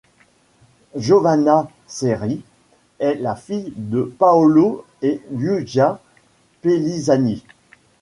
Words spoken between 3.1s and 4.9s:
la fille de Paolo